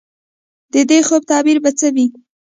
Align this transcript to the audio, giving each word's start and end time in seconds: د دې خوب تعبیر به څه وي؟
د 0.73 0.75
دې 0.89 0.99
خوب 1.07 1.21
تعبیر 1.31 1.57
به 1.63 1.71
څه 1.79 1.87
وي؟ 1.95 2.05